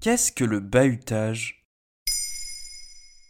Qu'est-ce 0.00 0.30
que 0.30 0.44
le 0.44 0.60
bahutage? 0.60 1.64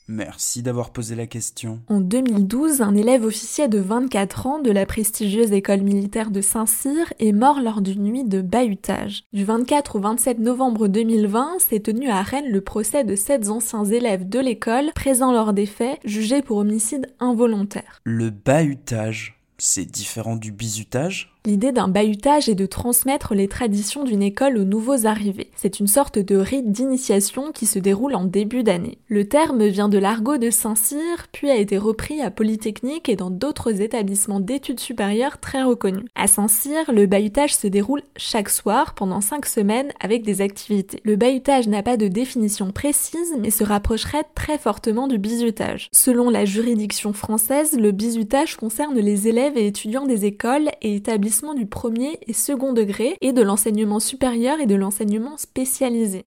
Merci 0.07 0.63
d'avoir 0.63 0.91
posé 0.91 1.15
la 1.15 1.27
question. 1.27 1.81
En 1.89 2.01
2012, 2.01 2.83
un 2.83 2.95
élève 2.95 3.25
officier 3.25 3.69
de 3.69 3.79
24 3.79 4.47
ans 4.47 4.59
de 4.59 4.71
la 4.71 4.85
prestigieuse 4.85 5.53
école 5.53 5.81
militaire 5.81 6.31
de 6.31 6.43
Saint-Cyr 6.43 7.11
est 7.19 7.33
mort 7.33 7.63
lors 7.63 7.81
d'une 7.81 8.03
nuit 8.03 8.25
de 8.25 8.43
bahutage. 8.43 9.25
Du 9.33 9.47
24 9.47 9.97
au 9.97 10.01
27 10.01 10.41
novembre 10.41 10.89
2020, 10.89 11.59
s'est 11.59 11.81
tenu 11.81 12.11
à 12.11 12.21
Rennes 12.21 12.51
le 12.51 12.61
procès 12.61 13.03
de 13.03 13.17
sept 13.17 13.49
anciens 13.49 13.87
élèves 13.87 14.29
de 14.29 14.39
l'école 14.39 14.93
présents 14.95 15.33
lors 15.33 15.55
des 15.55 15.67
faits, 15.67 15.99
jugés 16.05 16.43
pour 16.43 16.59
homicide 16.59 17.07
involontaire. 17.19 18.03
Le 18.05 18.29
bahutage, 18.29 19.38
c'est 19.59 19.85
différent 19.85 20.37
du 20.37 20.53
bizutage? 20.53 21.35
L'idée 21.45 21.73
d'un 21.73 21.89
bahutage 21.89 22.49
est 22.51 22.55
de 22.55 22.67
transmettre 22.67 23.35
les 23.35 23.49
traditions 23.49 24.05
d'une 24.05 24.23
école 24.23 24.59
aux 24.59 24.65
nouveaux 24.65 25.07
arrivés. 25.07 25.51
C'est 25.57 25.81
une 25.81 25.87
sorte 25.87 26.19
de 26.19 26.37
rite 26.37 26.71
d'initiation 26.73 27.53
qui 27.53 27.65
se 27.65 27.79
déroule 27.79 28.15
en 28.15 28.25
début 28.25 28.63
d'année. 28.63 28.99
Le 29.09 29.27
terme 29.27 29.67
vient 29.67 29.89
de 29.89 29.97
l'argot 29.97 30.37
de 30.37 30.51
Saint-Cyr, 30.51 31.29
puis 31.33 31.49
a 31.49 31.57
été 31.57 31.79
repris 31.79 32.21
à 32.21 32.31
Polytechnique 32.31 33.09
et 33.09 33.17
dans 33.17 33.31
d'autres 33.31 33.81
établissements 33.81 34.41
d'études 34.41 34.81
supérieures 34.81 35.39
très 35.39 35.63
reconnus. 35.63 36.05
À 36.15 36.27
Saint-Cyr, 36.27 36.93
le 36.93 37.07
bahutage 37.07 37.55
se 37.55 37.67
déroule 37.67 38.03
chaque 38.17 38.51
soir 38.51 38.95
pendant 38.95 39.23
cinq 39.23 39.47
semaines 39.47 39.93
avec 40.01 40.25
des 40.25 40.43
activités. 40.43 41.01
Le 41.05 41.17
bahutage 41.17 41.67
n'a 41.67 41.83
pas 41.83 41.97
de 41.97 42.09
définition 42.09 42.73
précise, 42.73 43.35
mais 43.41 43.51
se 43.51 43.65
rapprocherait 43.65 44.27
très 44.35 44.59
fortement 44.59 45.09
du 45.09 45.17
bizutage. 45.17 45.89
Selon 45.93 46.29
la 46.29 46.45
juridiction 46.45 47.15
française, 47.15 47.73
le 47.73 47.93
bizutage 47.93 48.57
concerne 48.57 48.99
les 48.99 49.29
élèves 49.29 49.48
et 49.57 49.67
étudiants 49.67 50.07
des 50.07 50.25
écoles 50.25 50.69
et 50.83 50.97
établissements 50.97 51.55
du 51.55 51.67
premier 51.67 52.19
et 52.27 52.33
second 52.33 52.73
degré 52.73 53.17
et 53.21 53.33
de 53.33 53.43
l'enseignement 53.43 54.01
supérieur 54.01 54.61
et 54.61 54.67
de 54.67 54.75
l'enseignement 54.75 55.37
spécialisé. 55.37 56.25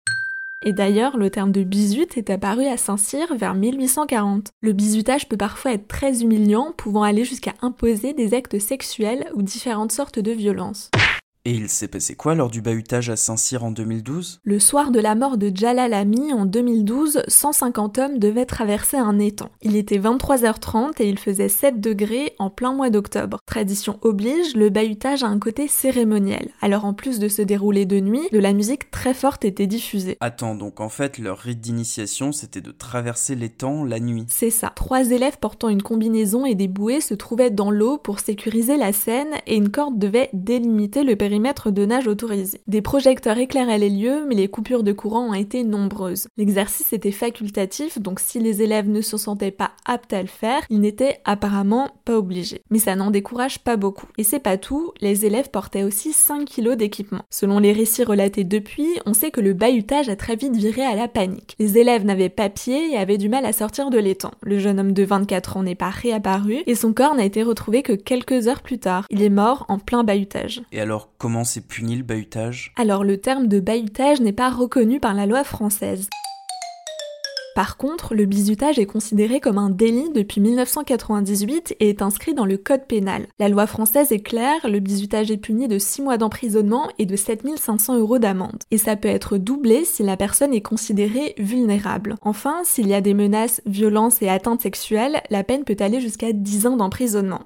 Et 0.64 0.73
d'ailleurs, 0.73 1.18
le 1.18 1.32
terme 1.32 1.52
de 1.52 1.64
bisut 1.64 2.08
est 2.16 2.30
apparu 2.30 2.66
à 2.68 2.78
Saint-Cyr 2.78 3.36
vers 3.36 3.56
1840. 3.56 4.52
Le 4.62 4.73
bisutage 4.73 5.28
peut 5.28 5.38
parfois 5.38 5.73
être 5.73 5.88
très 5.88 6.22
humiliant, 6.22 6.73
pouvant 6.78 7.02
aller 7.02 7.26
jusqu'à 7.26 7.54
imposer 7.62 8.14
des 8.14 8.36
actes 8.36 8.60
sexuels 8.60 9.28
ou 9.34 9.42
différentes 9.42 9.92
sortes 9.92 10.20
de 10.20 10.32
violences. 10.32 10.92
Et 11.44 11.53
il 11.53 11.70
s'est 11.70 11.88
passé 11.88 12.14
quoi 12.14 12.36
lors 12.36 12.52
du 12.52 12.61
bahutage 12.61 13.09
à 13.09 13.16
Saint-Cyr 13.16 13.64
en 13.64 13.72
2012 13.72 14.42
Le 14.44 14.59
soir 14.59 14.92
de 14.92 15.00
la 15.00 15.16
mort 15.16 15.39
de 15.39 15.52
Jalal 15.52 15.95
Ami 15.95 16.31
en 16.31 16.45
2012, 16.45 17.23
150 17.28 17.98
hommes 17.98 18.20
devaient 18.20 18.45
traverser 18.45 18.98
un 18.98 19.17
étang. 19.17 19.50
Il 19.64 19.75
était 19.75 19.98
23h30 19.98 21.02
et 21.02 21.09
il 21.09 21.17
faisait 21.17 21.50
7 21.50 21.81
degrés 21.81 22.36
en 22.38 22.52
plein 22.52 22.73
mois 22.73 22.92
d'octobre. 22.92 23.39
Tradition 23.48 23.98
oblige, 24.02 24.56
le 24.56 24.70
bahutage 24.70 25.23
a 25.23 25.30
un 25.30 25.39
côté 25.39 25.67
cérémoniel. 25.67 26.52
Alors 26.61 26.86
en 26.86 26.94
plus 26.94 27.17
de 27.17 27.28
se 27.28 27.42
dérouler 27.42 27.88
de 27.88 28.00
nuit, 28.00 28.30
de 28.31 28.38
la 28.38 28.53
musique 28.53 28.92
très 28.92 29.16
forte 29.16 29.44
était 29.44 29.66
diffusée. 29.66 30.17
Attends, 30.20 30.53
donc 30.53 30.80
en 30.80 30.89
fait 30.89 31.17
leur 31.17 31.39
rite 31.39 31.59
d'initiation 31.59 32.33
c'était 32.33 32.61
de 32.61 32.72
traverser 32.72 33.33
l'étang 33.33 33.83
la 33.83 34.00
nuit. 34.00 34.26
C'est 34.28 34.52
ça. 34.52 34.73
Trois 34.76 35.09
élèves 35.09 35.39
portant 35.39 35.70
une 35.70 35.81
combinaison 35.81 36.45
et 36.45 36.53
des 36.53 36.67
bouées 36.67 37.02
se 37.02 37.16
trouvaient 37.16 37.50
dans 37.50 37.72
l'eau 37.72 37.98
pour 37.98 38.20
sécuriser 38.20 38.78
la 38.78 38.94
scène 38.94 39.33
et 39.48 39.55
une 39.55 39.72
corde 39.72 39.98
devait 39.98 40.30
délimiter 40.33 41.03
le 41.03 41.16
périmètre 41.16 41.31
de 41.40 41.86
nage 41.86 42.08
autorisé. 42.08 42.62
Des 42.68 42.82
projecteurs 42.82 43.38
éclairaient 43.38 43.78
les 43.78 43.90
lieux, 43.90 44.26
mais 44.28 44.36
les 44.36 44.48
coupures 44.48 44.84
de 44.84 44.92
courant 44.92 45.30
ont 45.30 45.34
été 45.34 45.64
nombreuses. 45.64 46.28
L'exercice 46.38 46.94
était 46.94 47.12
facultatif, 47.12 48.00
donc 48.00 48.20
si 48.20 48.40
les 48.40 48.62
élèves 48.62 48.90
ne 48.90 49.02
se 49.02 49.18
sentaient 49.18 49.52
pas 49.52 49.72
aptes 49.86 50.14
à 50.14 50.22
le 50.22 50.28
faire, 50.28 50.62
ils 50.70 50.80
n'étaient 50.80 51.20
apparemment 51.26 51.90
pas 52.06 52.18
obligés. 52.18 52.62
Mais 52.70 52.80
ça 52.80 52.96
n'en 52.96 53.12
décourage 53.12 53.60
pas 53.60 53.78
beaucoup. 53.78 54.08
Et 54.18 54.23
c'est 54.23 54.40
pas 54.40 54.58
tout, 54.58 54.92
les 55.02 55.26
élèves 55.26 55.50
portaient 55.50 55.84
aussi 55.84 56.14
5 56.14 56.46
kilos 56.46 56.78
d'équipement. 56.78 57.23
Selon 57.30 57.60
les 57.60 57.73
récits 57.73 58.04
relatés 58.04 58.44
depuis, 58.44 58.88
on 59.06 59.14
sait 59.14 59.32
que 59.32 59.42
le 59.42 59.54
bahutage 59.54 60.10
a 60.10 60.16
très 60.16 60.36
vite 60.36 60.56
viré 60.56 60.84
à 60.84 60.95
la 60.95 61.08
panique. 61.08 61.56
Les 61.60 61.78
élèves 61.78 62.06
n'avaient 62.06 62.30
pas 62.30 62.50
pied 62.50 62.92
et 62.92 62.98
avaient 62.98 63.18
du 63.18 63.30
mal 63.30 63.45
à 63.45 63.54
sortir 63.54 63.89
de 63.89 64.00
l'étang. 64.00 64.32
Le 64.42 64.60
jeune 64.60 64.80
homme 64.80 64.94
de 64.94 65.04
24 65.04 65.58
ans 65.58 65.64
n'est 65.64 65.76
pas 65.76 65.89
réapparu 65.89 66.64
et 66.66 66.76
son 66.76 66.94
corps 66.94 67.16
n'a 67.16 67.26
été 67.26 67.44
retrouvé 67.44 67.84
que 67.84 67.94
quelques 67.94 68.48
heures 68.48 68.61
plus 68.61 68.80
tard. 68.80 69.05
Il 69.10 69.22
est 69.22 69.30
mort 69.30 69.66
en 69.70 69.80
plein 69.80 70.04
bahutage. 70.04 70.61
Et 70.72 70.80
alors 70.80 71.10
Comment 71.21 71.43
c'est 71.43 71.61
puni 71.61 71.98
le 71.98 72.02
bahutage 72.02 72.73
Alors 72.77 73.04
le 73.04 73.20
terme 73.20 73.45
de 73.45 73.59
bahutage 73.59 74.21
n'est 74.21 74.33
pas 74.33 74.49
reconnu 74.49 74.99
par 74.99 75.14
la 75.14 75.27
loi 75.27 75.43
française. 75.43 76.09
Par 77.54 77.77
contre, 77.77 78.15
le 78.15 78.26
bizutage 78.26 78.80
est 78.80 78.87
considéré 78.87 79.39
comme 79.39 79.60
un 79.60 79.70
délit 79.70 80.10
depuis 80.15 80.42
1998 80.42 81.76
et 81.80 81.89
est 81.89 82.02
inscrit 82.02 82.33
dans 82.33 82.48
le 82.48 82.58
code 82.58 82.87
pénal. 82.87 83.27
La 83.37 83.49
loi 83.49 83.67
française 83.67 84.11
est 84.11 84.21
claire, 84.21 84.67
le 84.67 84.80
bizutage 84.80 85.30
est 85.30 85.37
puni 85.37 85.67
de 85.67 85.77
6 85.77 86.02
mois 86.02 86.17
d'emprisonnement 86.17 86.89
et 86.98 87.05
de 87.05 87.15
7500 87.15 87.99
euros 87.99 88.17
d'amende. 88.17 88.64
Et 88.71 88.80
ça 88.80 88.95
peut 88.95 89.08
être 89.08 89.37
doublé 89.37 89.86
si 89.86 90.02
la 90.02 90.17
personne 90.17 90.55
est 90.55 90.61
considérée 90.61 91.36
vulnérable. 91.37 92.15
Enfin, 92.23 92.61
s'il 92.64 92.87
y 92.87 92.95
a 92.95 93.02
des 93.02 93.14
menaces, 93.14 93.61
violences 93.67 94.23
et 94.23 94.30
atteintes 94.30 94.61
sexuelles, 94.61 95.21
la 95.30 95.43
peine 95.43 95.65
peut 95.65 95.77
aller 95.81 96.02
jusqu'à 96.02 96.33
10 96.33 96.65
ans 96.65 96.77
d'emprisonnement. 96.77 97.42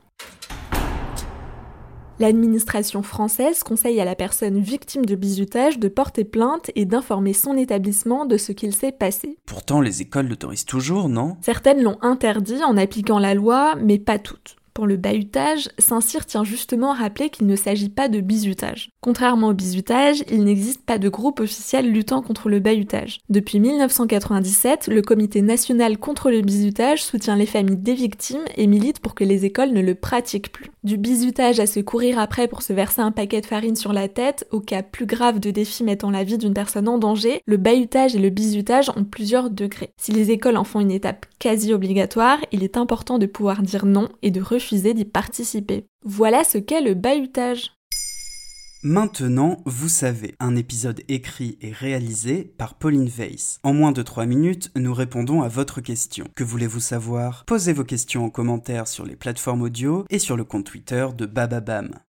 L'administration 2.17 3.03
française 3.03 3.61
conseille 3.63 3.99
à 3.99 4.05
la 4.05 4.15
personne 4.15 4.61
victime 4.61 5.05
de 5.05 5.15
bizutage 5.15 5.79
de 5.79 5.89
porter 5.89 6.23
plainte 6.23 6.71
et 6.75 6.85
d'informer 6.85 7.33
son 7.33 7.57
établissement 7.57 8.25
de 8.25 8.37
ce 8.37 8.53
qu'il 8.53 8.73
s'est 8.73 8.93
passé. 8.93 9.37
Pourtant, 9.45 9.81
les 9.81 10.01
écoles 10.01 10.29
l'autorisent 10.29 10.63
toujours, 10.63 11.09
non? 11.09 11.35
Certaines 11.41 11.83
l'ont 11.83 11.97
interdit 12.01 12.63
en 12.63 12.77
appliquant 12.77 13.19
la 13.19 13.33
loi, 13.33 13.75
mais 13.75 13.99
pas 13.99 14.17
toutes. 14.17 14.55
Pour 14.75 14.87
le 14.87 14.97
bahutage, 14.97 15.69
Saint-Cyr 15.77 16.25
tient 16.25 16.43
justement 16.43 16.91
à 16.91 16.95
rappeler 16.95 17.29
qu'il 17.29 17.47
ne 17.47 17.55
s'agit 17.55 17.87
pas 17.87 18.09
de 18.09 18.19
bizutage. 18.19 18.89
Contrairement 18.99 19.47
au 19.47 19.53
bizutage, 19.53 20.21
il 20.29 20.43
n'existe 20.43 20.83
pas 20.85 20.97
de 20.97 21.07
groupe 21.07 21.39
officiel 21.39 21.89
luttant 21.89 22.21
contre 22.21 22.49
le 22.49 22.59
bahutage. 22.59 23.21
Depuis 23.29 23.61
1997, 23.61 24.89
le 24.89 25.01
Comité 25.01 25.41
national 25.41 25.97
contre 25.97 26.29
le 26.29 26.41
bizutage 26.41 27.05
soutient 27.05 27.37
les 27.37 27.45
familles 27.45 27.77
des 27.77 27.93
victimes 27.93 28.43
et 28.57 28.67
milite 28.67 28.99
pour 28.99 29.15
que 29.15 29.23
les 29.23 29.45
écoles 29.45 29.71
ne 29.71 29.79
le 29.79 29.95
pratiquent 29.95 30.51
plus. 30.51 30.69
Du 30.83 30.97
bizutage 30.97 31.61
à 31.61 31.67
se 31.67 31.79
courir 31.79 32.19
après 32.19 32.49
pour 32.49 32.61
se 32.61 32.73
verser 32.73 32.99
un 32.99 33.11
paquet 33.11 33.39
de 33.39 33.45
farine 33.45 33.77
sur 33.77 33.93
la 33.93 34.09
tête, 34.09 34.45
au 34.51 34.59
cas 34.59 34.83
plus 34.83 35.05
grave 35.05 35.39
de 35.39 35.51
défis 35.51 35.85
mettant 35.85 36.11
la 36.11 36.25
vie 36.25 36.37
d'une 36.37 36.53
personne 36.53 36.89
en 36.89 36.97
danger, 36.97 37.39
le 37.45 37.55
bahutage 37.55 38.13
et 38.13 38.19
le 38.19 38.29
bizutage 38.29 38.89
ont 38.89 39.05
plusieurs 39.05 39.49
degrés. 39.49 39.91
Si 39.95 40.11
les 40.11 40.31
écoles 40.31 40.57
en 40.57 40.65
font 40.65 40.81
une 40.81 40.91
étape 40.91 41.27
quasi 41.39 41.73
obligatoire, 41.73 42.39
il 42.51 42.61
est 42.61 42.75
important 42.75 43.19
de 43.19 43.25
pouvoir 43.25 43.61
dire 43.61 43.85
non 43.85 44.09
et 44.21 44.31
de 44.31 44.41
refuser 44.41 44.64
d'y 44.73 45.05
participer. 45.05 45.87
Voilà 46.03 46.43
ce 46.43 46.57
qu'est 46.57 46.81
le 46.81 46.93
bahutage. 46.93 47.71
Maintenant, 48.83 49.63
vous 49.65 49.89
savez, 49.89 50.35
un 50.39 50.55
épisode 50.55 51.01
écrit 51.07 51.57
et 51.59 51.71
réalisé 51.71 52.43
par 52.43 52.75
Pauline 52.75 53.07
Weiss. 53.07 53.59
En 53.63 53.73
moins 53.73 53.91
de 53.91 54.03
3 54.03 54.27
minutes, 54.27 54.69
nous 54.75 54.93
répondons 54.93 55.41
à 55.41 55.47
votre 55.47 55.81
question. 55.81 56.27
Que 56.35 56.43
voulez-vous 56.43 56.79
savoir? 56.79 57.45
Posez 57.45 57.73
vos 57.73 57.83
questions 57.83 58.25
en 58.25 58.29
commentaire 58.29 58.87
sur 58.87 59.05
les 59.05 59.15
plateformes 59.15 59.63
audio 59.63 60.05
et 60.11 60.19
sur 60.19 60.37
le 60.37 60.43
compte 60.43 60.65
Twitter 60.65 61.07
de 61.17 61.25
Bababam. 61.25 61.87
Bababam. 61.87 62.04